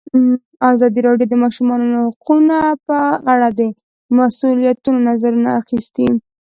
[0.71, 2.57] ازادي راډیو د د ماشومانو حقونه
[2.87, 2.97] په
[3.33, 3.61] اړه د
[4.17, 6.07] مسؤلینو نظرونه اخیستي.